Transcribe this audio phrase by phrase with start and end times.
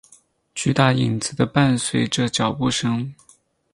[0.55, 3.13] 巨大影子的伴随着脚步声。